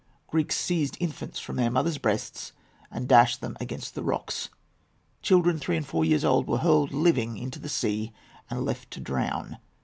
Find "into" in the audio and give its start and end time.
7.37-7.59